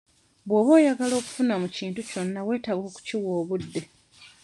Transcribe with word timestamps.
Bw'oba 0.47 0.71
oyagala 0.79 1.13
okufuna 1.17 1.53
mu 1.61 1.67
kintu 1.77 1.99
kyonna 2.09 2.39
weetaaga 2.47 2.83
okukiwa 2.89 3.29
obudde. 3.41 3.81